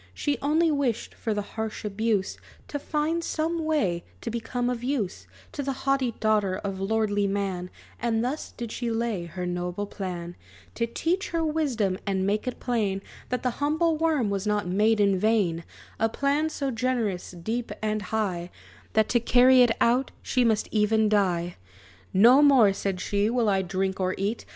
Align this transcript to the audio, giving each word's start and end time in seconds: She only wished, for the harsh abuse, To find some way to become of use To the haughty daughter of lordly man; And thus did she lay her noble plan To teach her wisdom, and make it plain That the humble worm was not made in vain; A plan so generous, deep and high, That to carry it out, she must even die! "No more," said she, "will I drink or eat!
She 0.15 0.39
only 0.41 0.71
wished, 0.71 1.13
for 1.13 1.31
the 1.31 1.43
harsh 1.43 1.85
abuse, 1.85 2.35
To 2.69 2.79
find 2.79 3.23
some 3.23 3.63
way 3.63 4.03
to 4.21 4.31
become 4.31 4.67
of 4.67 4.83
use 4.83 5.27
To 5.51 5.61
the 5.61 5.73
haughty 5.85 6.13
daughter 6.19 6.55
of 6.57 6.79
lordly 6.79 7.27
man; 7.27 7.69
And 8.01 8.23
thus 8.25 8.51
did 8.57 8.71
she 8.71 8.89
lay 8.89 9.25
her 9.25 9.45
noble 9.45 9.85
plan 9.85 10.35
To 10.73 10.87
teach 10.87 11.29
her 11.29 11.43
wisdom, 11.45 11.99
and 12.07 12.25
make 12.25 12.47
it 12.47 12.59
plain 12.59 13.03
That 13.29 13.43
the 13.43 13.51
humble 13.61 13.95
worm 13.95 14.31
was 14.31 14.47
not 14.47 14.67
made 14.67 14.99
in 14.99 15.19
vain; 15.19 15.63
A 15.99 16.09
plan 16.09 16.49
so 16.49 16.71
generous, 16.71 17.29
deep 17.29 17.71
and 17.79 18.01
high, 18.01 18.49
That 18.93 19.07
to 19.09 19.19
carry 19.19 19.61
it 19.61 19.69
out, 19.79 20.09
she 20.23 20.43
must 20.43 20.67
even 20.71 21.09
die! 21.09 21.57
"No 22.11 22.41
more," 22.41 22.73
said 22.73 22.99
she, 22.99 23.29
"will 23.29 23.47
I 23.47 23.61
drink 23.61 23.99
or 23.99 24.15
eat! 24.17 24.45